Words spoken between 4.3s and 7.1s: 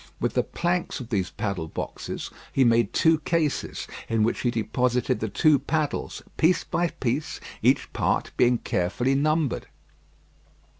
he deposited the two paddles, piece by